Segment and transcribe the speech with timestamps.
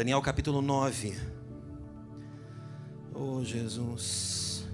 [0.00, 1.14] Daniel capítulo 9.
[3.14, 4.66] Oh, Jesus.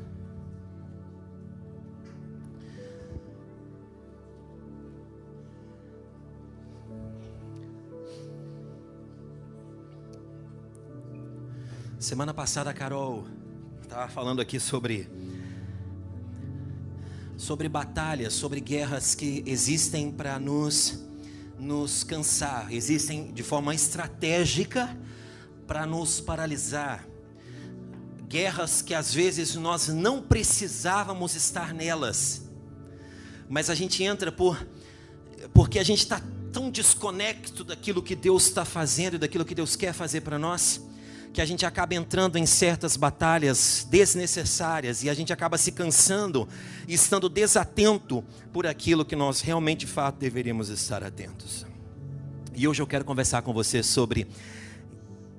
[11.99, 13.27] Semana passada a Carol
[13.83, 15.11] estava falando aqui sobre
[17.37, 21.05] sobre batalhas, sobre guerras que existem para nos
[21.59, 24.97] nos cansar, existem de forma estratégica
[25.67, 27.07] para nos paralisar.
[28.29, 32.43] Guerras que às vezes nós não precisávamos estar nelas,
[33.49, 34.67] mas a gente entra por
[35.53, 36.21] porque a gente está
[36.53, 40.86] tão desconecto daquilo que Deus está fazendo e daquilo que Deus quer fazer para nós
[41.37, 46.49] que a gente acaba entrando em certas batalhas desnecessárias e a gente acaba se cansando
[46.89, 51.67] e estando desatento por aquilo que nós realmente de fato deveríamos estar atentos.
[52.55, 54.27] E hoje eu quero conversar com você sobre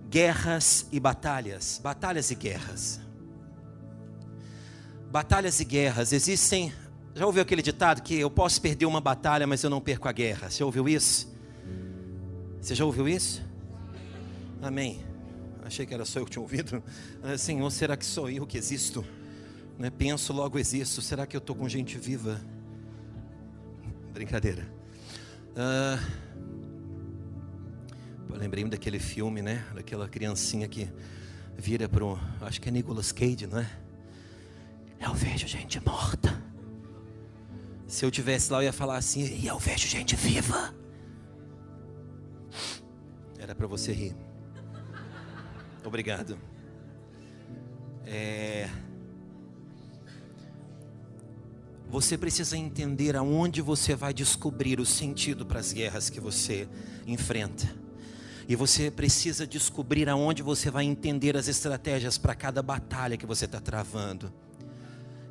[0.07, 2.99] guerras e batalhas, batalhas e guerras.
[5.09, 6.71] Batalhas e guerras existem.
[7.15, 10.11] Já ouviu aquele ditado que eu posso perder uma batalha, mas eu não perco a
[10.11, 10.51] guerra?
[10.51, 11.35] Você ouviu isso?
[12.61, 13.43] Você já ouviu isso?
[14.61, 15.06] Amém.
[15.67, 16.81] Achei que era só eu que tinha ouvido.
[17.37, 19.05] Senhor, será que sou eu que existo?
[19.77, 19.89] Né?
[19.89, 21.01] Penso, logo existo.
[21.01, 22.41] Será que eu estou com gente viva?
[24.13, 24.65] Brincadeira.
[25.55, 25.99] Ah,
[28.29, 29.65] Lembrei-me daquele filme, né?
[29.73, 30.87] Daquela criancinha que
[31.57, 32.17] vira para o.
[32.41, 33.69] Acho que é Nicolas Cage, não é?
[35.01, 36.41] Eu vejo gente morta.
[37.87, 40.73] Se eu tivesse lá, eu ia falar assim: e eu vejo gente viva.
[43.37, 44.15] Era para você rir.
[45.87, 46.37] Obrigado.
[48.05, 48.69] É...
[51.89, 56.67] Você precisa entender aonde você vai descobrir o sentido para as guerras que você
[57.05, 57.73] enfrenta.
[58.49, 63.45] E você precisa descobrir aonde você vai entender as estratégias para cada batalha que você
[63.45, 64.31] está travando.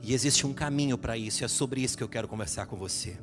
[0.03, 2.77] E existe um caminho para isso, e é sobre isso que eu quero conversar com
[2.77, 3.19] você.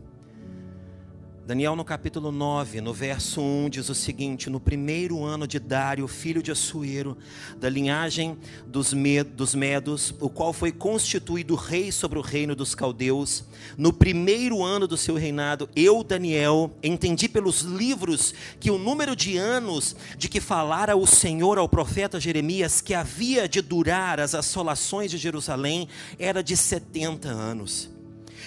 [1.45, 6.07] Daniel no capítulo 9, no verso 1, diz o seguinte: No primeiro ano de Dário,
[6.07, 7.17] filho de Assuero,
[7.59, 8.93] da linhagem dos,
[9.35, 13.43] dos Medos, o qual foi constituído rei sobre o reino dos caldeus,
[13.77, 19.35] no primeiro ano do seu reinado, eu, Daniel, entendi pelos livros que o número de
[19.35, 25.11] anos de que falara o Senhor ao profeta Jeremias, que havia de durar as assolações
[25.11, 27.91] de Jerusalém, era de 70 anos.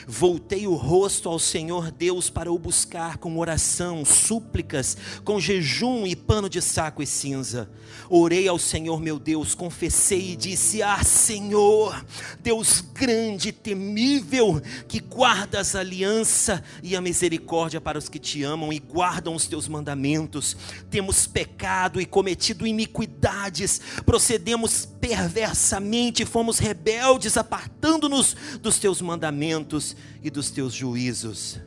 [0.07, 6.17] Voltei o rosto ao Senhor Deus para o buscar com oração, súplicas, com jejum e
[6.17, 7.71] pano de saco e cinza.
[8.09, 12.05] Orei ao Senhor meu Deus, confessei e disse: Ah, Senhor,
[12.41, 18.43] Deus grande e temível, que guardas a aliança e a misericórdia para os que te
[18.43, 20.57] amam e guardam os teus mandamentos.
[20.91, 29.86] Temos pecado e cometido iniquidades, procedemos perversamente, fomos rebeldes, apartando-nos dos teus mandamentos
[30.23, 31.61] e dos teus juízos.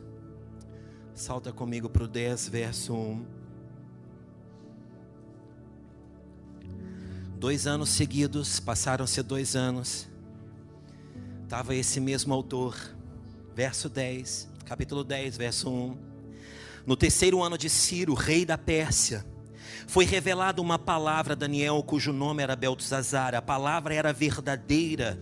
[1.14, 3.24] Salta comigo para o 10, verso 1.
[7.38, 10.08] Dois anos seguidos, passaram-se dois anos.
[11.44, 12.76] Estava esse mesmo autor,
[13.54, 15.96] verso 10, capítulo 10, verso 1.
[16.86, 19.24] No terceiro ano de Ciro, rei da Pérsia,
[19.86, 23.34] foi revelada uma palavra a Daniel, cujo nome era Beltesazar.
[23.34, 25.20] A palavra era verdadeira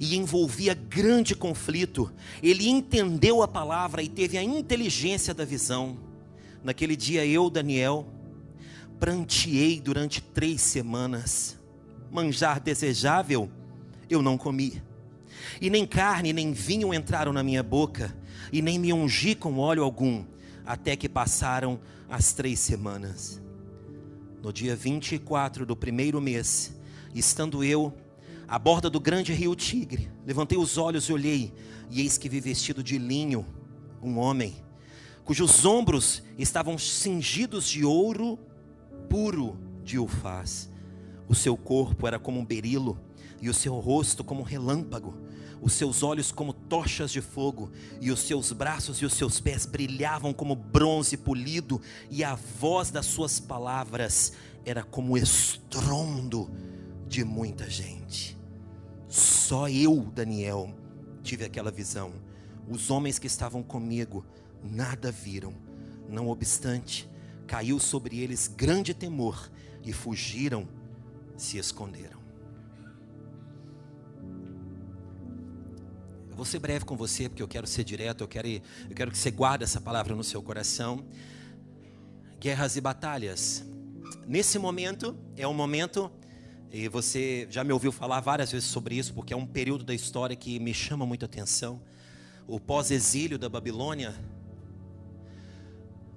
[0.00, 2.12] e envolvia grande conflito.
[2.42, 5.98] Ele entendeu a palavra e teve a inteligência da visão.
[6.62, 8.06] Naquele dia, eu, Daniel,
[8.98, 11.58] pranteei durante três semanas.
[12.10, 13.50] Manjar desejável
[14.08, 14.82] eu não comi,
[15.60, 18.14] e nem carne nem vinho entraram na minha boca,
[18.52, 20.24] e nem me ungi com óleo algum,
[20.64, 23.40] até que passaram as três semanas.
[24.42, 26.74] No dia 24 do primeiro mês,
[27.14, 27.92] estando eu
[28.46, 31.52] à borda do grande rio Tigre, levantei os olhos e olhei,
[31.90, 33.46] e eis que vi vestido de linho
[34.02, 34.54] um homem,
[35.24, 38.38] cujos ombros estavam cingidos de ouro
[39.08, 40.70] puro de ufaz.
[41.26, 42.98] O seu corpo era como um berilo,
[43.40, 45.14] e o seu rosto como um relâmpago,
[45.60, 47.70] os seus olhos como tochas de fogo,
[48.00, 51.80] e os seus braços e os seus pés brilhavam como bronze polido,
[52.10, 54.32] e a voz das suas palavras
[54.64, 56.50] era como estrondo
[57.08, 58.36] de muita gente.
[59.46, 60.74] Só eu, Daniel,
[61.22, 62.14] tive aquela visão.
[62.66, 64.24] Os homens que estavam comigo
[64.62, 65.52] nada viram.
[66.08, 67.06] Não obstante,
[67.46, 69.50] caiu sobre eles grande temor
[69.82, 70.66] e fugiram,
[71.36, 72.18] se esconderam.
[76.30, 79.10] Eu vou ser breve com você, porque eu quero ser direto, eu quero, eu quero
[79.10, 81.04] que você guarde essa palavra no seu coração.
[82.40, 83.62] Guerras e batalhas
[84.26, 86.10] nesse momento, é um momento,
[86.76, 89.94] e você já me ouviu falar várias vezes sobre isso, porque é um período da
[89.94, 91.80] história que me chama muita atenção.
[92.48, 94.12] O pós-exílio da Babilônia.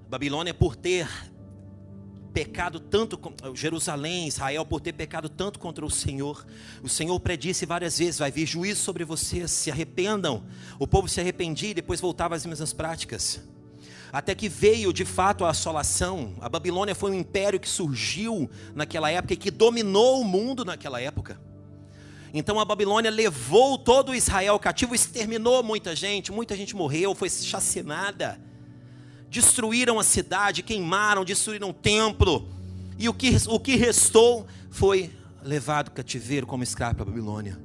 [0.09, 1.07] Babilônia, por ter
[2.33, 3.19] pecado tanto,
[3.53, 6.43] Jerusalém, Israel, por ter pecado tanto contra o Senhor.
[6.81, 10.43] O Senhor predisse várias vezes: vai vir juízo sobre vocês, se arrependam.
[10.79, 13.39] O povo se arrependia e depois voltava às mesmas práticas.
[14.11, 16.33] Até que veio de fato a assolação.
[16.39, 21.01] A Babilônia foi um império que surgiu naquela época e que dominou o mundo naquela
[21.01, 21.39] época.
[22.33, 27.29] Então a Babilônia levou todo o Israel cativo, exterminou muita gente, muita gente morreu, foi
[27.29, 28.39] chacinada
[29.29, 32.49] destruíram a cidade, queimaram, destruíram o templo,
[32.97, 35.11] e o que, o que restou foi
[35.43, 37.59] levado cativeiro como escravo para a Babilônia.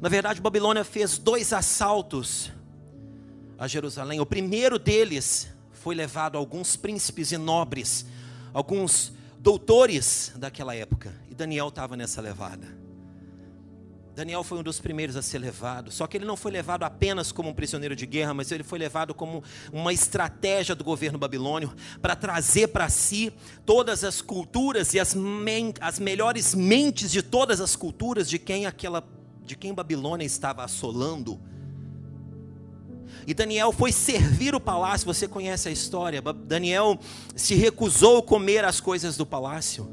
[0.00, 2.52] Na verdade, Babilônia fez dois assaltos
[3.58, 4.20] a Jerusalém.
[4.20, 5.48] O primeiro deles
[5.84, 8.06] foi levado alguns príncipes e nobres,
[8.54, 12.66] alguns doutores daquela época, e Daniel estava nessa levada.
[14.14, 15.90] Daniel foi um dos primeiros a ser levado.
[15.90, 18.78] Só que ele não foi levado apenas como um prisioneiro de guerra, mas ele foi
[18.78, 23.30] levado como uma estratégia do governo babilônio para trazer para si
[23.66, 25.14] todas as culturas e as,
[25.80, 29.06] as melhores mentes de todas as culturas de quem aquela
[29.44, 31.38] de quem Babilônia estava assolando.
[33.26, 36.20] E Daniel foi servir o palácio, você conhece a história.
[36.20, 36.98] Daniel
[37.34, 39.88] se recusou a comer as coisas do palácio.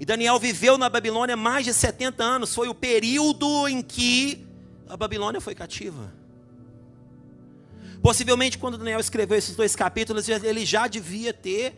[0.00, 2.54] E Daniel viveu na Babilônia mais de 70 anos.
[2.54, 4.46] Foi o período em que
[4.88, 6.12] a Babilônia foi cativa.
[8.02, 11.74] Possivelmente, quando Daniel escreveu esses dois capítulos, ele já devia ter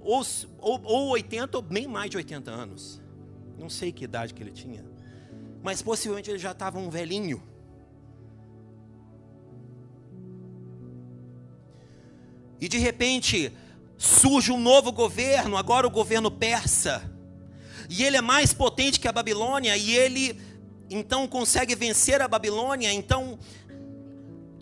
[0.00, 0.24] ou,
[0.60, 3.02] ou, ou 80 ou bem mais de 80 anos.
[3.58, 4.84] Não sei que idade que ele tinha.
[5.62, 7.42] Mas possivelmente ele já estava um velhinho.
[12.60, 13.52] E de repente
[13.96, 17.10] surge um novo governo, agora o governo persa.
[17.88, 20.40] E ele é mais potente que a Babilônia, e ele
[20.90, 23.38] então consegue vencer a Babilônia, então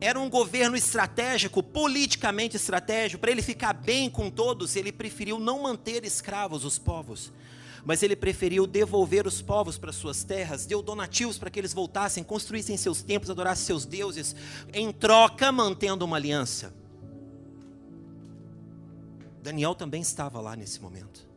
[0.00, 5.62] era um governo estratégico, politicamente estratégico, para ele ficar bem com todos, ele preferiu não
[5.62, 7.32] manter escravos os povos,
[7.84, 12.24] mas ele preferiu devolver os povos para suas terras, deu donativos para que eles voltassem,
[12.24, 14.34] construíssem seus templos, adorassem seus deuses,
[14.72, 16.81] em troca mantendo uma aliança.
[19.42, 21.32] Daniel também estava lá nesse momento.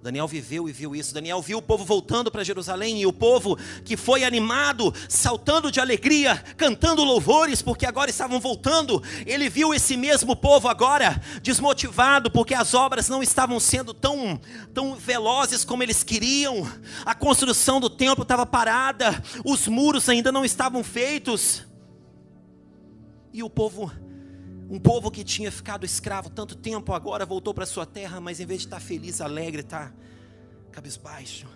[0.00, 1.12] Daniel viveu e viu isso.
[1.12, 5.80] Daniel viu o povo voltando para Jerusalém e o povo que foi animado, saltando de
[5.80, 9.02] alegria, cantando louvores, porque agora estavam voltando.
[9.26, 14.40] Ele viu esse mesmo povo agora desmotivado, porque as obras não estavam sendo tão,
[14.72, 16.70] tão velozes como eles queriam.
[17.04, 21.66] A construção do templo estava parada, os muros ainda não estavam feitos.
[23.32, 23.90] E o povo
[24.68, 28.44] um povo que tinha ficado escravo tanto tempo, agora voltou para sua terra, mas em
[28.44, 29.92] vez de estar feliz, alegre, está
[30.70, 31.46] cabisbaixo.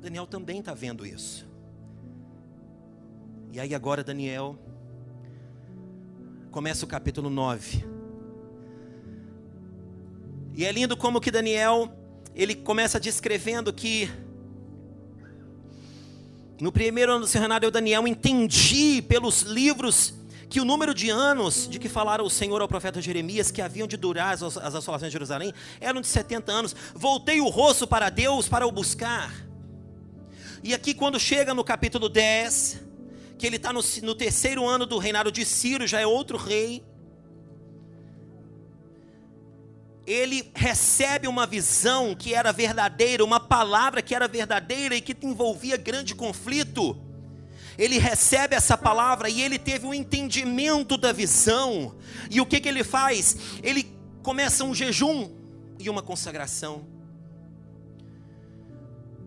[0.00, 1.48] Daniel também está vendo isso.
[3.52, 4.58] E aí agora Daniel
[6.50, 7.84] começa o capítulo 9.
[10.54, 11.90] E é lindo como que Daniel,
[12.34, 14.10] ele começa descrevendo que
[16.60, 20.17] no primeiro ano do seu reinado eu Daniel entendi pelos livros
[20.48, 23.86] que o número de anos de que falara o Senhor ao profeta Jeremias, que haviam
[23.86, 26.76] de durar as, as assolações de Jerusalém, eram de 70 anos.
[26.94, 29.32] Voltei o rosto para Deus para o buscar.
[30.62, 32.82] E aqui, quando chega no capítulo 10,
[33.38, 36.84] que ele está no, no terceiro ano do reinado de Ciro, já é outro rei.
[40.08, 45.76] ele recebe uma visão que era verdadeira, uma palavra que era verdadeira e que envolvia
[45.76, 46.98] grande conflito
[47.78, 51.94] ele recebe essa palavra e ele teve um entendimento da visão.
[52.28, 53.36] E o que, que ele faz?
[53.62, 53.88] Ele
[54.20, 55.30] começa um jejum
[55.78, 56.84] e uma consagração.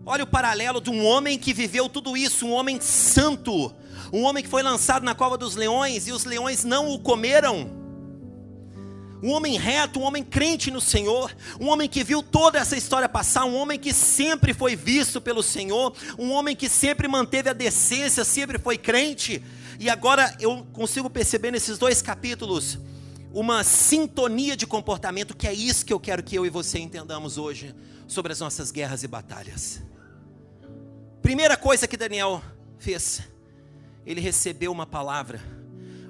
[0.04, 3.74] Olha o paralelo de um homem que viveu tudo isso, um homem santo,
[4.12, 7.81] um homem que foi lançado na cova dos leões e os leões não o comeram
[9.22, 13.08] um homem reto, um homem crente no Senhor, um homem que viu toda essa história
[13.08, 17.52] passar, um homem que sempre foi visto pelo Senhor, um homem que sempre manteve a
[17.52, 19.40] decência, sempre foi crente.
[19.78, 22.78] E agora eu consigo perceber nesses dois capítulos
[23.32, 27.38] uma sintonia de comportamento, que é isso que eu quero que eu e você entendamos
[27.38, 27.74] hoje
[28.06, 29.80] sobre as nossas guerras e batalhas.
[31.22, 32.42] Primeira coisa que Daniel
[32.78, 33.22] fez,
[34.04, 35.40] ele recebeu uma palavra,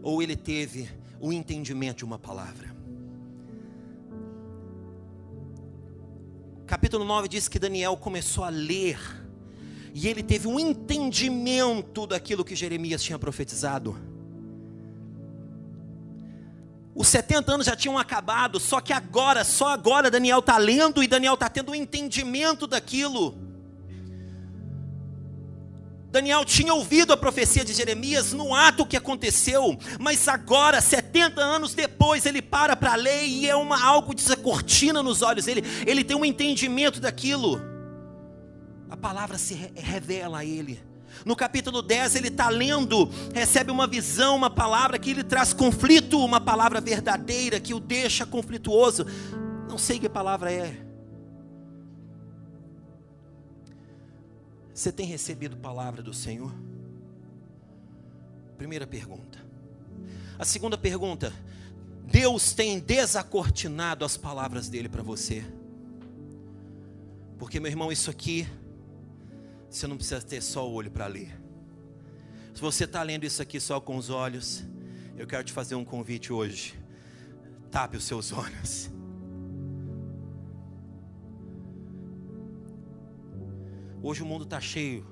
[0.02, 0.88] ou ele teve
[1.20, 2.81] o entendimento de uma palavra.
[6.72, 8.98] Capítulo 9 diz que Daniel começou a ler,
[9.92, 13.94] e ele teve um entendimento daquilo que Jeremias tinha profetizado.
[16.94, 21.06] Os 70 anos já tinham acabado, só que agora, só agora Daniel está lendo e
[21.06, 23.36] Daniel está tendo um entendimento daquilo.
[26.12, 31.72] Daniel tinha ouvido a profecia de Jeremias no ato que aconteceu, mas agora, 70 anos
[31.72, 36.14] depois, ele para para ler e é uma, algo desacortina nos olhos dele, ele tem
[36.14, 37.62] um entendimento daquilo.
[38.90, 40.78] A palavra se revela a ele.
[41.24, 46.22] No capítulo 10, ele está lendo, recebe uma visão, uma palavra que lhe traz conflito,
[46.22, 49.06] uma palavra verdadeira que o deixa conflituoso.
[49.66, 50.91] Não sei que palavra é.
[54.82, 56.52] Você tem recebido palavra do Senhor?
[58.58, 59.38] Primeira pergunta.
[60.36, 61.32] A segunda pergunta:
[62.04, 65.44] Deus tem desacortinado as palavras dele para você?
[67.38, 68.44] Porque, meu irmão, isso aqui,
[69.70, 71.40] você não precisa ter só o olho para ler.
[72.52, 74.64] Se você está lendo isso aqui só com os olhos,
[75.16, 76.76] eu quero te fazer um convite hoje.
[77.70, 78.90] Tape os seus olhos.
[84.04, 85.06] Hoje o mundo está cheio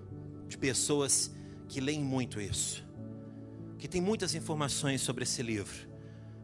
[0.49, 1.31] de pessoas
[1.69, 2.85] que leem muito isso,
[3.79, 5.89] que tem muitas informações sobre esse livro,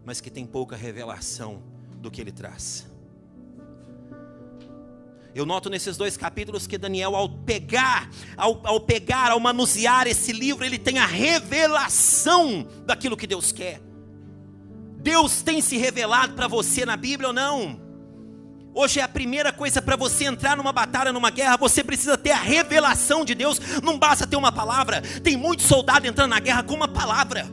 [0.04, 1.60] mas que tem pouca revelação
[1.96, 2.86] do que ele traz.
[5.34, 10.32] Eu noto nesses dois capítulos que Daniel, ao pegar, ao, ao pegar, ao manusear esse
[10.32, 13.82] livro, ele tem a revelação daquilo que Deus quer.
[14.98, 17.85] Deus tem se revelado para você na Bíblia ou não?
[18.78, 22.33] Hoje é a primeira coisa para você entrar numa batalha, numa guerra, você precisa ter
[22.33, 23.59] a revelação de Deus.
[23.83, 25.00] Não basta ter uma palavra.
[25.23, 27.47] Tem muitos soldados entrando na guerra com uma palavra.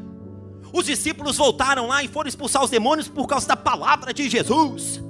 [0.74, 5.01] Os discípulos voltaram lá e foram expulsar os demônios por causa da palavra de Jesus.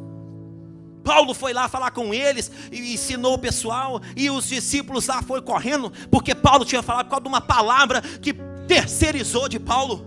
[1.03, 5.41] Paulo foi lá falar com eles e ensinou o pessoal, e os discípulos lá foram
[5.41, 8.35] correndo, porque Paulo tinha falado por causa de uma palavra que
[8.67, 10.05] terceirizou de Paulo.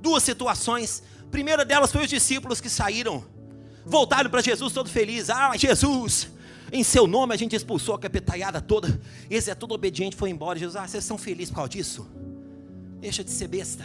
[0.00, 1.00] Duas situações
[1.32, 3.24] primeira delas foi os discípulos que saíram,
[3.84, 5.30] voltaram para Jesus todo feliz.
[5.30, 6.28] Ah, Jesus,
[6.70, 9.00] em seu nome a gente expulsou a capetaiada toda.
[9.28, 10.58] Esse é todo obediente, foi embora.
[10.58, 12.06] Jesus, ah, vocês são felizes por causa disso?
[13.00, 13.84] Deixa de ser besta.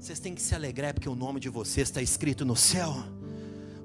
[0.00, 3.04] Vocês têm que se alegrar porque o nome de vocês está escrito no céu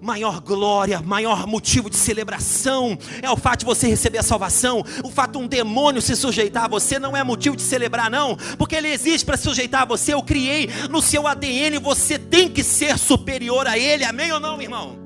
[0.01, 4.83] maior glória, maior motivo de celebração é o fato de você receber a salvação.
[5.03, 8.35] O fato de um demônio se sujeitar a você não é motivo de celebrar, não,
[8.57, 10.13] porque ele existe para sujeitar a você.
[10.13, 14.59] Eu criei no seu ADN, você tem que ser superior a ele, amém ou não,
[14.59, 14.97] irmão?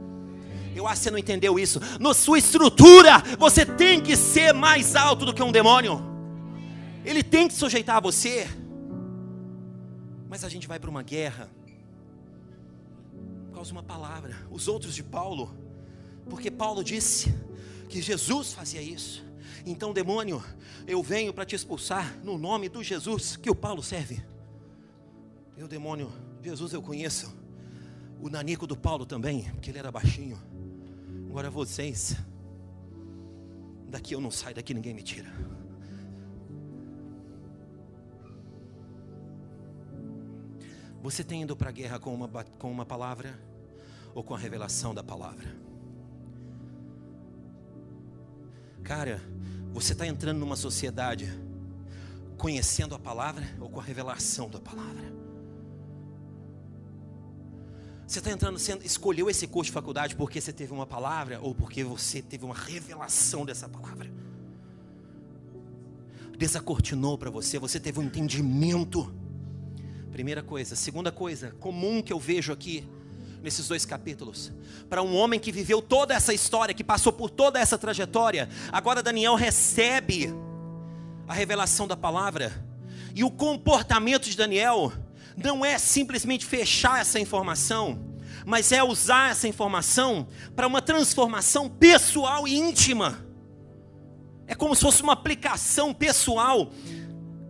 [0.73, 1.79] Eu acho que você não entendeu isso.
[1.99, 6.01] Na sua estrutura, você tem que ser mais alto do que um demônio.
[7.03, 8.47] Ele tem que sujeitar a você.
[10.29, 11.49] Mas a gente vai para uma guerra
[13.55, 14.35] causa uma palavra.
[14.51, 15.55] Os outros de Paulo,
[16.29, 17.33] porque Paulo disse
[17.87, 19.23] que Jesus fazia isso.
[19.65, 20.43] Então, demônio,
[20.85, 24.21] eu venho para te expulsar no nome do Jesus que o Paulo serve.
[25.57, 26.11] Eu, demônio,
[26.43, 27.33] Jesus eu conheço.
[28.21, 30.37] O nanico do Paulo também, porque ele era baixinho.
[31.29, 32.17] Agora vocês,
[33.87, 35.31] daqui eu não saio, daqui ninguém me tira.
[41.05, 43.39] Você tem ido para a guerra com uma, com uma palavra
[44.15, 45.55] ou com a revelação da palavra?
[48.83, 49.21] Cara,
[49.71, 51.31] você está entrando numa sociedade
[52.39, 55.13] conhecendo a palavra ou com a revelação da palavra?
[58.07, 61.83] Você está entrando, escolheu esse curso de faculdade porque você teve uma palavra ou porque
[61.83, 64.11] você teve uma revelação dessa palavra?
[66.35, 69.13] Desacortinou para você, você teve um entendimento
[70.15, 70.77] Primeira coisa.
[70.77, 72.87] Segunda coisa, comum que eu vejo aqui
[73.43, 74.49] nesses dois capítulos.
[74.89, 79.03] Para um homem que viveu toda essa história, que passou por toda essa trajetória, agora
[79.03, 80.33] Daniel recebe
[81.27, 82.65] a revelação da palavra.
[83.13, 84.93] E o comportamento de Daniel
[85.35, 87.99] não é simplesmente fechar essa informação,
[88.45, 93.19] mas é usar essa informação para uma transformação pessoal e íntima.
[94.47, 96.71] É como se fosse uma aplicação pessoal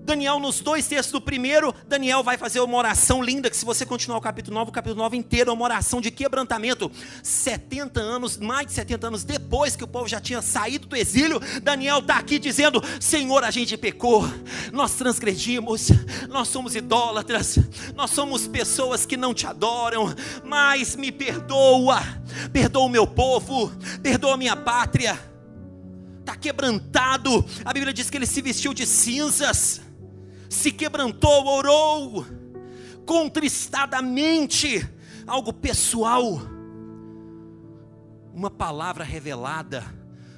[0.05, 3.87] Daniel, nos dois textos do primeiro, Daniel vai fazer uma oração linda, que se você
[3.87, 6.91] continuar o capítulo 9, o capítulo 9 inteiro é uma oração de quebrantamento.
[7.23, 11.41] 70 anos, mais de 70 anos depois que o povo já tinha saído do exílio,
[11.63, 14.23] Daniel está aqui dizendo: Senhor, a gente pecou,
[14.71, 15.89] nós transgredimos,
[16.29, 17.57] nós somos idólatras,
[17.95, 21.99] nós somos pessoas que não te adoram, mas me perdoa,
[22.53, 23.71] perdoa o meu povo,
[24.03, 25.19] perdoa a minha pátria.
[26.19, 29.84] Está quebrantado, a Bíblia diz que ele se vestiu de cinzas
[30.49, 32.25] se quebrantou, orou,
[33.05, 34.87] contristadamente,
[35.25, 36.41] algo pessoal.
[38.33, 39.83] Uma palavra revelada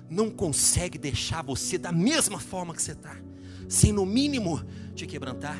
[0.09, 3.17] não consegue deixar você da mesma forma que você está,
[3.67, 4.61] sem no mínimo
[4.95, 5.57] te quebrantar.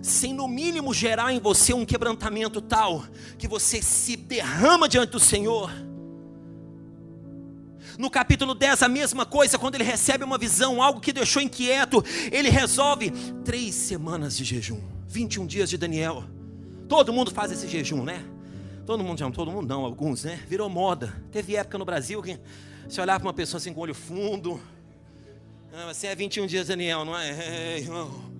[0.00, 3.04] sem no mínimo gerar em você um quebrantamento tal
[3.36, 5.70] que você se derrama diante do Senhor.
[7.98, 12.04] No capítulo 10, a mesma coisa, quando ele recebe uma visão, algo que deixou inquieto,
[12.30, 13.10] ele resolve
[13.44, 16.22] três semanas de jejum, 21 dias de Daniel.
[16.88, 18.24] Todo mundo faz esse jejum, né?
[18.86, 20.40] Todo mundo, não, todo mundo não, alguns, né?
[20.46, 21.12] Virou moda.
[21.32, 22.38] Teve época no Brasil que
[22.88, 24.60] você olhava para uma pessoa assim com olho fundo.
[25.74, 27.30] Ah, você é 21 dias de Daniel, não é?
[27.30, 28.32] é irmão.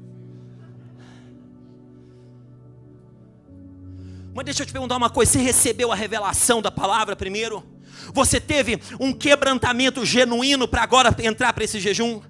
[4.32, 7.77] Mas deixa eu te perguntar uma coisa: você recebeu a revelação da palavra primeiro?
[8.12, 12.20] Você teve um quebrantamento genuíno para agora entrar para esse jejum?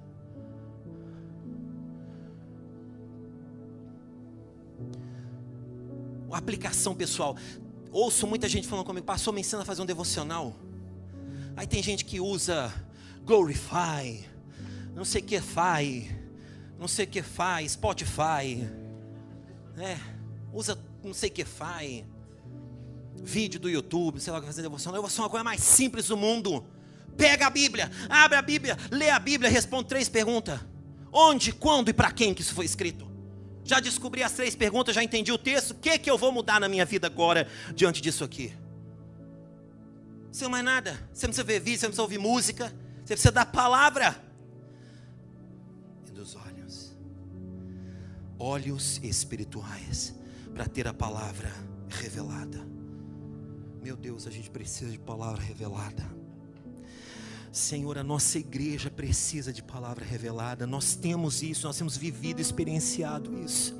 [6.31, 7.35] Aplicação pessoal.
[7.91, 10.55] Ouço muita gente falando comigo, passou me ensina a fazer um devocional.
[11.55, 12.73] Aí tem gente que usa
[13.25, 14.25] Glorify,
[14.95, 16.05] não sei o que faz,
[16.79, 18.67] não sei o que faz, Spotify,
[19.75, 19.99] né?
[20.53, 22.03] Usa não sei o que faz,
[23.23, 24.91] vídeo do YouTube, sei lá o que fazer devoção.
[24.93, 26.65] Devoção é a coisa mais simples do mundo.
[27.17, 30.59] Pega a Bíblia, abre a Bíblia, lê a Bíblia, responde três perguntas:
[31.11, 33.09] onde, quando e para quem que isso foi escrito?
[33.63, 35.71] Já descobri as três perguntas, já entendi o texto.
[35.71, 38.53] O que que eu vou mudar na minha vida agora diante disso aqui?
[40.31, 40.93] Sem mais nada.
[41.13, 42.73] Você não precisa ver vídeo, você não precisa ouvir música.
[43.03, 44.15] Você precisa da palavra
[46.07, 46.95] e dos olhos.
[48.37, 50.15] Olhos espirituais
[50.53, 51.51] para ter a palavra
[51.89, 52.78] revelada.
[53.89, 56.07] Meu Deus, a gente precisa de palavra revelada.
[57.51, 60.67] Senhor, a nossa igreja precisa de palavra revelada.
[60.67, 63.78] Nós temos isso, nós temos vivido, experienciado isso.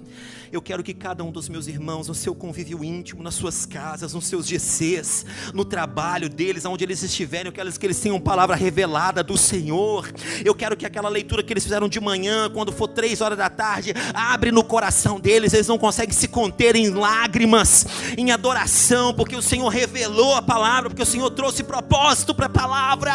[0.51, 4.13] Eu quero que cada um dos meus irmãos, no seu convívio íntimo, nas suas casas,
[4.13, 8.55] nos seus GCs, no trabalho deles, aonde eles estiverem, eu quero que eles tenham palavra
[8.55, 10.11] revelada do Senhor.
[10.43, 13.49] Eu quero que aquela leitura que eles fizeram de manhã, quando for três horas da
[13.49, 17.85] tarde, abre no coração deles, eles não conseguem se conter em lágrimas,
[18.17, 22.49] em adoração, porque o Senhor revelou a palavra, porque o Senhor trouxe propósito para a
[22.49, 23.11] palavra.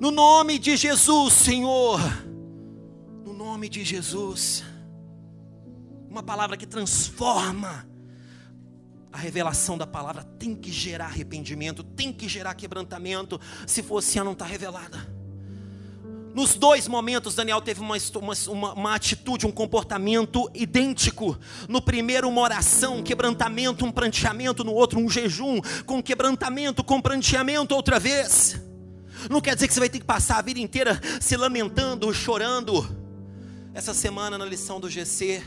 [0.00, 2.00] No nome de Jesus, Senhor.
[3.24, 4.64] No nome de Jesus.
[6.10, 7.86] Uma palavra que transforma.
[9.12, 13.40] A revelação da palavra tem que gerar arrependimento, tem que gerar quebrantamento.
[13.66, 15.18] Se fosse, ela não está revelada.
[16.34, 21.38] Nos dois momentos, Daniel teve uma, uma, uma, atitude, um comportamento idêntico.
[21.68, 24.62] No primeiro, uma oração, um quebrantamento, um pranteamento.
[24.62, 28.60] No outro, um jejum, com quebrantamento, com pranteamento outra vez.
[29.28, 32.88] Não quer dizer que você vai ter que passar a vida inteira se lamentando, chorando.
[33.74, 35.42] Essa semana na lição do GC,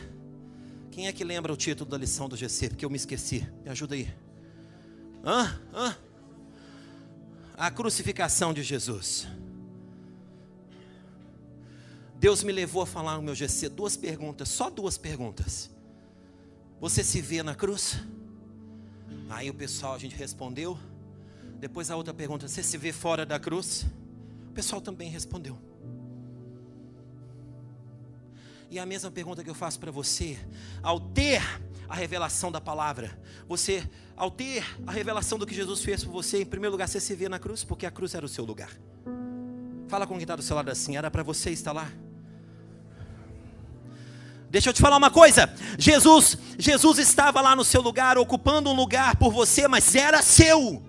[0.92, 2.68] quem é que lembra o título da lição do GC?
[2.68, 3.48] Porque eu me esqueci.
[3.64, 4.14] Me ajuda aí.
[5.24, 5.58] Hã?
[5.72, 5.96] Hã?
[7.56, 9.26] A crucificação de Jesus.
[12.18, 15.70] Deus me levou a falar no meu GC duas perguntas, só duas perguntas.
[16.78, 17.96] Você se vê na cruz?
[19.30, 20.78] Aí o pessoal, a gente respondeu.
[21.58, 23.86] Depois a outra pergunta: Você se vê fora da cruz?
[24.50, 25.58] O pessoal também respondeu.
[28.72, 30.38] E a mesma pergunta que eu faço para você,
[30.82, 31.42] ao ter
[31.90, 36.40] a revelação da palavra, você, ao ter a revelação do que Jesus fez por você,
[36.40, 38.70] em primeiro lugar, você se vê na cruz, porque a cruz era o seu lugar.
[39.88, 41.92] Fala com quem está do seu lado assim, era para você estar lá.
[44.48, 45.54] Deixa eu te falar uma coisa.
[45.78, 50.82] Jesus, Jesus estava lá no seu lugar, ocupando um lugar por você, mas era seu.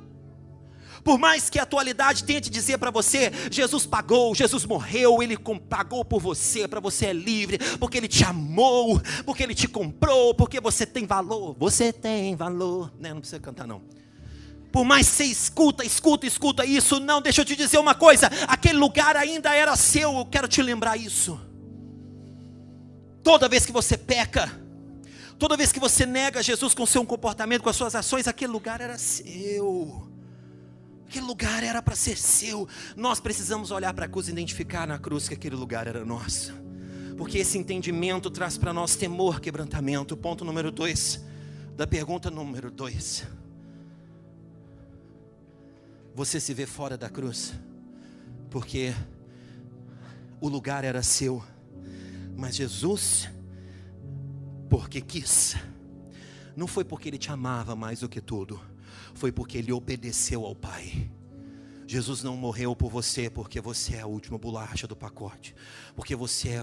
[1.04, 5.38] Por mais que a atualidade tente dizer para você, Jesus pagou, Jesus morreu, ele
[5.70, 10.34] pagou por você, para você é livre, porque ele te amou, porque ele te comprou,
[10.34, 11.56] porque você tem valor.
[11.60, 13.14] Você tem valor, né?
[13.14, 13.82] Não precisa cantar não.
[14.72, 18.28] Por mais que você escuta, escuta, escuta isso, não, deixa eu te dizer uma coisa,
[18.48, 21.40] aquele lugar ainda era seu, eu quero te lembrar isso.
[23.22, 24.52] Toda vez que você peca,
[25.38, 28.82] toda vez que você nega Jesus com seu comportamento, com as suas ações, aquele lugar
[28.82, 30.13] era seu.
[31.14, 32.68] Aquele lugar era para ser seu.
[32.98, 36.52] Nós precisamos olhar para a cruz e identificar na cruz que aquele lugar era nosso.
[37.16, 40.18] Porque esse entendimento traz para nós temor, quebrantamento.
[40.18, 41.24] Ponto número dois,
[41.78, 43.28] da pergunta número dois.
[46.16, 47.54] Você se vê fora da cruz,
[48.50, 48.92] porque
[50.42, 51.44] o lugar era seu,
[52.36, 53.30] mas Jesus,
[54.68, 55.58] porque quis,
[56.56, 58.73] não foi porque Ele te amava mais do que tudo
[59.14, 61.10] foi porque ele obedeceu ao Pai.
[61.86, 65.54] Jesus não morreu por você porque você é a última bolacha do pacote,
[65.96, 66.62] porque você é,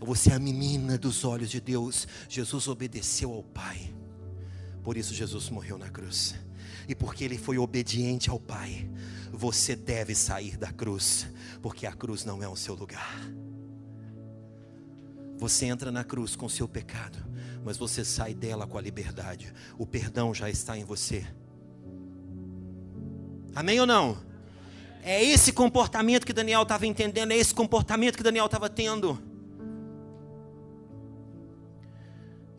[0.00, 2.06] você é a menina dos olhos de Deus.
[2.28, 3.94] Jesus obedeceu ao Pai,
[4.82, 6.34] por isso Jesus morreu na cruz,
[6.88, 8.90] e porque ele foi obediente ao Pai,
[9.32, 11.26] você deve sair da cruz,
[11.62, 13.20] porque a cruz não é o seu lugar.
[15.38, 17.18] Você entra na cruz com seu pecado,
[17.64, 19.52] mas você sai dela com a liberdade.
[19.78, 21.26] O perdão já está em você.
[23.56, 24.18] Amém ou não?
[25.02, 29.18] É esse comportamento que Daniel estava entendendo, é esse comportamento que Daniel estava tendo.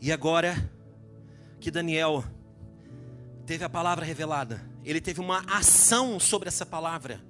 [0.02, 0.56] E agora
[1.60, 2.24] que Daniel
[3.46, 7.22] teve a palavra revelada, ele teve uma ação sobre essa palavra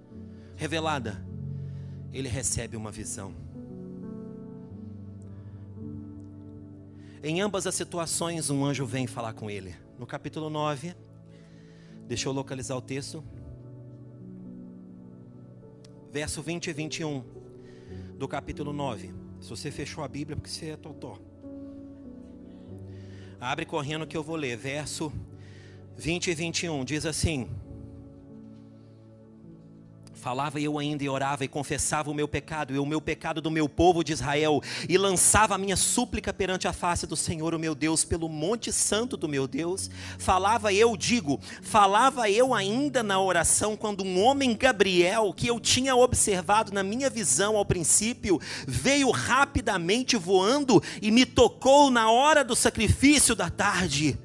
[0.55, 1.21] revelada,
[2.13, 3.35] ele recebe uma visão.
[7.21, 9.75] Em ambas as situações, um anjo vem falar com ele.
[9.99, 10.95] No capítulo 9,
[12.07, 13.21] deixa eu localizar o texto.
[16.11, 17.23] Verso 20 e 21
[18.17, 19.13] do capítulo 9.
[19.39, 21.17] Se você fechou a Bíblia, porque você é totó.
[23.39, 24.57] Abre correndo que eu vou ler.
[24.57, 25.11] Verso
[25.95, 27.49] 20 e 21 diz assim:
[30.17, 33.51] Falava eu ainda e orava e confessava o meu pecado e o meu pecado do
[33.51, 37.59] meu povo de Israel e lançava a minha súplica perante a face do Senhor, o
[37.59, 39.91] meu Deus, pelo monte santo do meu Deus.
[40.17, 45.95] Falava eu, digo, falava eu ainda na oração quando um homem Gabriel, que eu tinha
[45.95, 52.55] observado na minha visão ao princípio, veio rapidamente voando e me tocou na hora do
[52.55, 54.17] sacrifício da tarde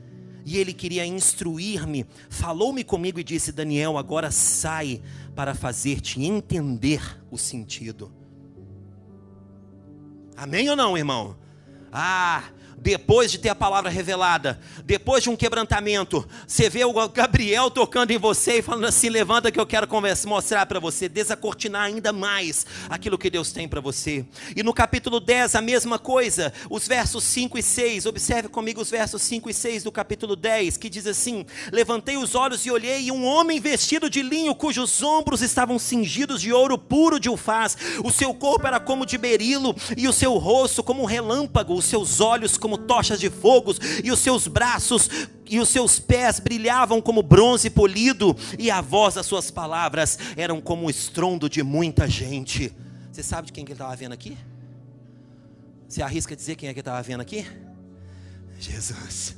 [0.45, 2.07] e ele queria instruir-me.
[2.29, 5.01] Falou-me comigo e disse: Daniel, agora sai
[5.35, 8.13] para fazer-te entender o sentido.
[10.37, 11.37] Amém ou não, irmão?
[11.93, 12.45] Ah,
[12.79, 18.11] depois de ter a palavra revelada, depois de um quebrantamento, você vê o Gabriel tocando
[18.11, 19.89] em você e falando assim: levanta que eu quero
[20.27, 24.25] mostrar para você, desacortinar ainda mais aquilo que Deus tem para você.
[24.57, 28.91] E no capítulo 10, a mesma coisa, os versos 5 e 6, observe comigo os
[28.91, 33.03] versos 5 e 6 do capítulo 10, que diz assim: Levantei os olhos e olhei,
[33.03, 37.77] e um homem vestido de linho, cujos ombros estavam cingidos de ouro puro de ufaz,
[38.05, 41.85] o seu corpo era como de berilo, e o seu rosto como um relâmpago, os
[41.85, 45.09] seus olhos como como tochas de fogo, e os seus braços
[45.47, 50.61] e os seus pés brilhavam como bronze polido, e a voz das suas palavras eram
[50.61, 52.73] como o estrondo de muita gente.
[53.11, 54.39] Você sabe de quem que ele estava vendo aqui?
[55.87, 57.47] Você arrisca dizer quem é que estava vendo aqui?
[58.59, 59.37] Jesus.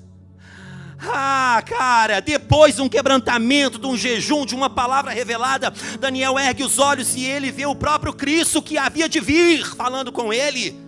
[1.01, 6.63] Ah, cara, depois de um quebrantamento, de um jejum, de uma palavra revelada, Daniel ergue
[6.63, 10.84] os olhos e ele vê o próprio Cristo que havia de vir falando com ele.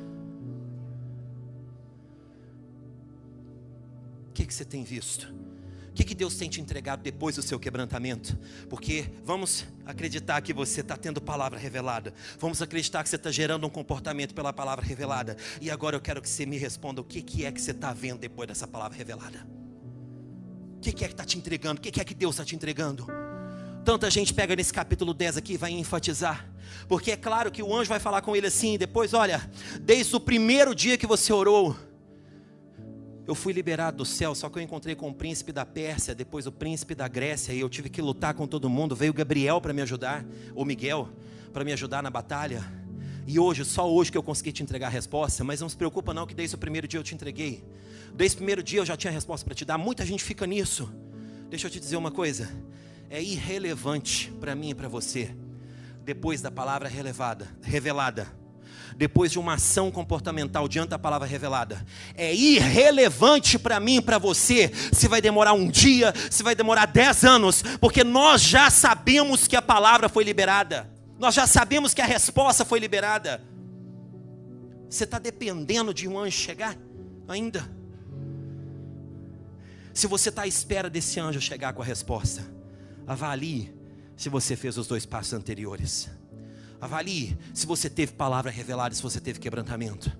[4.36, 5.34] Que, que você tem visto?
[5.88, 8.38] O que, que Deus tem te entregado depois do seu quebrantamento?
[8.68, 12.12] Porque vamos acreditar que você está tendo palavra revelada.
[12.38, 15.38] Vamos acreditar que você está gerando um comportamento pela palavra revelada.
[15.58, 17.94] E agora eu quero que você me responda: o que, que é que você está
[17.94, 19.46] vendo depois dessa palavra revelada?
[20.76, 21.78] O que, que é que está te entregando?
[21.78, 23.06] O que, que é que Deus está te entregando?
[23.82, 26.46] Tanta gente pega nesse capítulo 10 aqui e vai enfatizar.
[26.86, 30.20] Porque é claro que o anjo vai falar com ele assim: depois, olha, desde o
[30.20, 31.74] primeiro dia que você orou
[33.26, 36.46] eu fui liberado do céu, só que eu encontrei com o príncipe da Pérsia, depois
[36.46, 38.94] o príncipe da Grécia, e eu tive que lutar com todo mundo.
[38.94, 41.08] Veio Gabriel para me ajudar, ou Miguel,
[41.52, 42.64] para me ajudar na batalha.
[43.26, 46.14] E hoje, só hoje que eu consegui te entregar a resposta, mas não se preocupa
[46.14, 47.64] não que desde o primeiro dia eu te entreguei.
[48.14, 49.76] Desde o primeiro dia eu já tinha a resposta para te dar.
[49.76, 50.88] Muita gente fica nisso.
[51.50, 52.48] Deixa eu te dizer uma coisa.
[53.10, 55.34] É irrelevante para mim e para você.
[56.04, 58.45] Depois da palavra relevada, revelada
[58.96, 61.84] depois de uma ação comportamental diante da palavra revelada.
[62.14, 67.24] É irrelevante para mim para você se vai demorar um dia, se vai demorar dez
[67.24, 72.06] anos, porque nós já sabemos que a palavra foi liberada, nós já sabemos que a
[72.06, 73.42] resposta foi liberada.
[74.88, 76.76] Você está dependendo de um anjo chegar
[77.26, 77.68] ainda?
[79.92, 82.46] Se você está à espera desse anjo chegar com a resposta,
[83.06, 83.74] avalie
[84.16, 86.08] se você fez os dois passos anteriores.
[86.80, 90.10] Avalie se você teve palavra revelada, se você teve quebrantamento.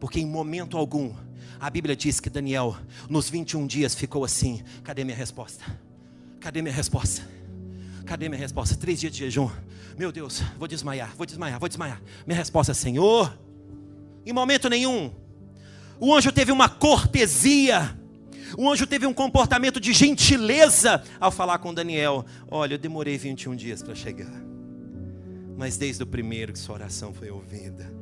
[0.00, 1.14] Porque em momento algum,
[1.60, 2.76] a Bíblia diz que Daniel,
[3.08, 5.64] nos 21 dias, ficou assim: cadê minha resposta?
[6.40, 7.28] Cadê minha resposta?
[8.06, 8.76] Cadê minha resposta?
[8.76, 9.50] Três dias de jejum.
[9.98, 12.00] Meu Deus, vou desmaiar, vou desmaiar, vou desmaiar.
[12.26, 13.36] Minha resposta é: Senhor.
[14.24, 15.10] Em momento nenhum,
[15.98, 17.98] o anjo teve uma cortesia.
[18.56, 22.24] O anjo teve um comportamento de gentileza ao falar com Daniel.
[22.50, 24.48] Olha, eu demorei 21 dias para chegar
[25.58, 27.92] mas desde o primeiro que sua oração foi ouvida.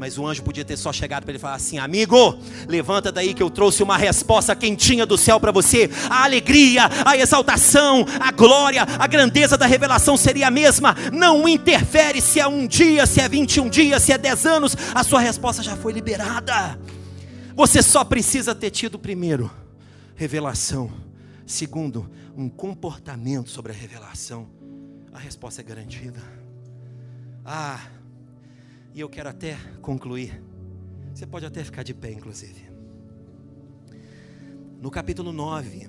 [0.00, 3.42] Mas o anjo podia ter só chegado para ele falar assim: Amigo, levanta daí que
[3.42, 5.88] eu trouxe uma resposta quentinha do céu para você.
[6.10, 10.96] A alegria, a exaltação, a glória, a grandeza da revelação seria a mesma.
[11.12, 15.04] Não interfere se é um dia, se é 21 dias, se é 10 anos, a
[15.04, 16.76] sua resposta já foi liberada.
[17.54, 19.48] Você só precisa ter tido primeiro
[20.16, 20.90] revelação,
[21.46, 24.48] segundo, um comportamento sobre a revelação.
[25.12, 26.41] A resposta é garantida.
[27.44, 27.90] Ah,
[28.94, 30.42] e eu quero até concluir
[31.12, 32.70] Você pode até ficar de pé, inclusive.
[34.80, 35.88] No capítulo 9.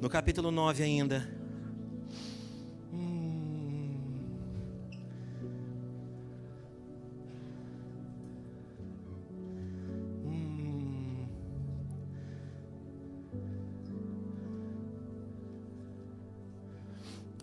[0.00, 1.43] No capítulo 9 ainda.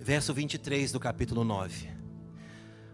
[0.02, 1.88] Verso 23 do capítulo 9.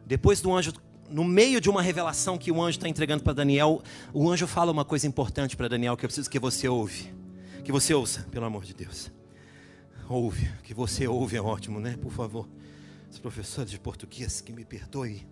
[0.05, 0.73] Depois do anjo
[1.09, 3.81] no meio de uma revelação que o anjo está entregando para Daniel,
[4.13, 7.13] o anjo fala uma coisa importante para Daniel que eu preciso que você ouve.
[7.63, 9.09] Que você ouça, pelo amor de Deus.
[10.09, 11.95] Ouve, que você ouve é ótimo, né?
[11.95, 12.47] Por favor.
[13.09, 15.25] Os professores de português, que me perdoe.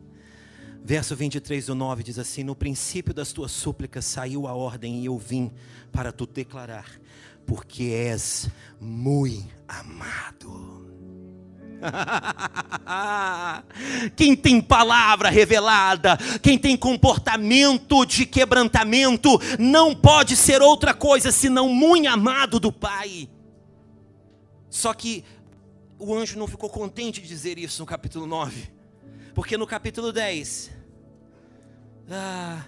[0.82, 5.08] Verso 23 do 9 diz assim: No princípio das tuas súplicas saiu a ordem e
[5.08, 5.52] eu vim
[5.92, 6.90] para tu declarar,
[7.46, 10.95] porque és muito amado.
[14.16, 21.70] quem tem palavra revelada, quem tem comportamento de quebrantamento, não pode ser outra coisa senão
[21.70, 23.30] muito amado do Pai.
[24.70, 25.24] Só que
[25.98, 28.70] o anjo não ficou contente de dizer isso no capítulo 9,
[29.34, 30.72] porque no capítulo 10,
[32.12, 32.64] ah,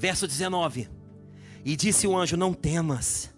[0.00, 0.88] Verso 19:
[1.62, 3.28] E disse o anjo: Não temas,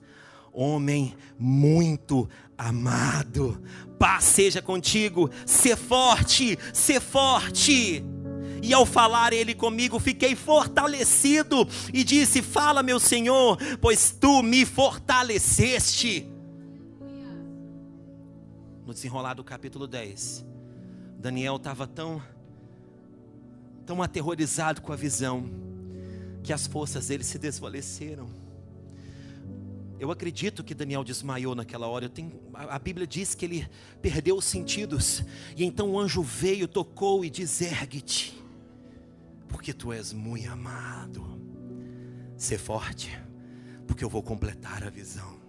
[0.52, 3.60] homem muito amado,
[3.98, 8.04] paz seja contigo, ser forte, ser forte.
[8.62, 14.64] E ao falar ele comigo, fiquei fortalecido e disse: Fala, meu Senhor, pois tu me
[14.64, 16.30] fortaleceste.
[18.86, 20.46] No desenrolar do capítulo 10,
[21.18, 22.22] Daniel estava tão,
[23.84, 25.71] tão aterrorizado com a visão
[26.42, 28.28] que as forças dele se desvaleceram.
[30.02, 32.08] Eu acredito que Daniel desmaiou naquela hora.
[32.08, 33.68] Tenho, a, Bíblia diz que ele
[34.00, 35.22] perdeu os sentidos.
[35.56, 38.36] E então o anjo veio, tocou e diz: Ergue-te,
[39.48, 41.24] porque tu és muito amado.
[42.36, 43.16] Ser forte,
[43.86, 45.40] porque eu vou completar a visão.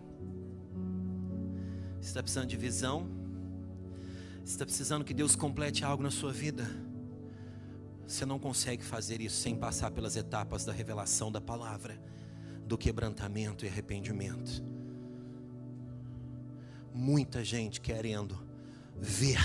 [2.00, 3.08] Você está precisando de visão?
[4.46, 6.70] Você está precisando que Deus complete algo na sua vida?
[8.14, 12.00] Você não consegue fazer isso sem passar pelas etapas da revelação da palavra,
[12.64, 14.64] do quebrantamento e arrependimento.
[16.94, 18.38] Muita gente querendo
[18.96, 19.42] ver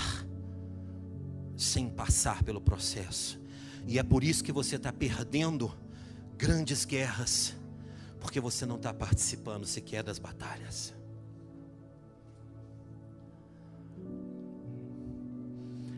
[1.57, 3.41] sem passar pelo processo,
[3.87, 5.75] e é por isso que você está perdendo
[6.37, 7.55] grandes guerras,
[8.19, 10.93] porque você não está participando sequer das batalhas.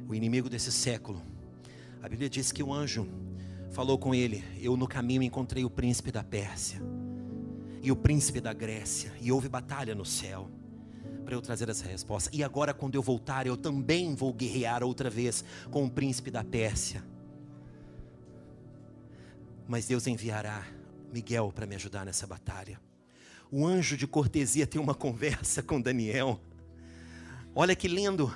[0.07, 1.30] O inimigo desse século
[2.01, 3.07] a Bíblia diz que o anjo
[3.71, 6.81] falou com ele: Eu no caminho encontrei o príncipe da Pérsia
[7.81, 10.49] e o príncipe da Grécia, e houve batalha no céu
[11.25, 12.29] para eu trazer essa resposta.
[12.33, 16.43] E agora, quando eu voltar, eu também vou guerrear outra vez com o príncipe da
[16.43, 17.03] Pérsia.
[19.67, 20.65] Mas Deus enviará
[21.11, 22.79] Miguel para me ajudar nessa batalha.
[23.51, 26.39] O anjo de cortesia tem uma conversa com Daniel.
[27.55, 28.33] Olha que lindo.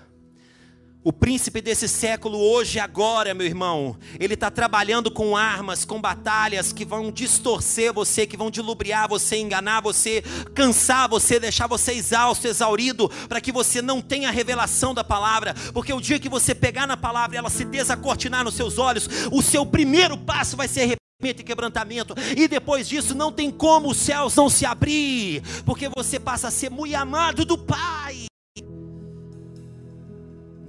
[1.06, 6.02] O príncipe desse século, hoje e agora, meu irmão, ele está trabalhando com armas, com
[6.02, 10.24] batalhas que vão distorcer você, que vão dilubriar você, enganar você,
[10.56, 15.54] cansar você, deixar você exausto, exaurido, para que você não tenha a revelação da palavra,
[15.76, 19.08] porque o dia que você pegar na palavra e ela se desacortinar nos seus olhos,
[19.32, 23.92] o seu primeiro passo vai ser arrependimento e quebrantamento, e depois disso não tem como
[23.92, 28.26] os céus não se abrir, porque você passa a ser muito amado do Pai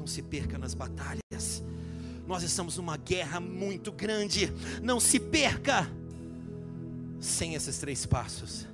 [0.07, 1.65] não se perca nas batalhas.
[2.29, 4.53] Nós estamos numa guerra muito grande.
[4.81, 5.91] Não se perca
[7.19, 8.69] sem esses três passos.